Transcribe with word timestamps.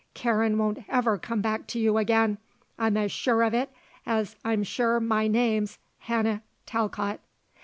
Karen 0.15 0.57
won't 0.57 0.79
ever 0.89 1.15
come 1.15 1.41
back 1.41 1.67
to 1.67 1.77
you 1.79 1.97
again, 1.99 2.39
I'm 2.79 2.97
as 2.97 3.11
sure 3.11 3.43
of 3.43 3.53
it 3.53 3.69
as 4.03 4.35
I'm 4.43 4.63
sure 4.63 4.99
my 4.99 5.27
name's 5.27 5.77
Hannah 5.99 6.41
Talcott." 6.65 7.19